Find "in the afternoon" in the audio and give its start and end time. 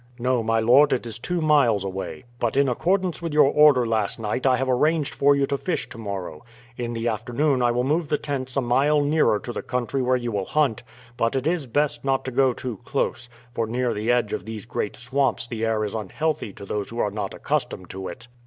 6.75-7.61